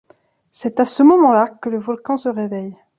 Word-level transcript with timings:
C'est 0.51 0.79
à 0.79 0.85
ce 0.85 1.03
moment-là 1.03 1.47
que 1.47 1.69
le 1.69 1.77
volcan 1.77 2.17
se 2.17 2.27
réveille. 2.27 2.75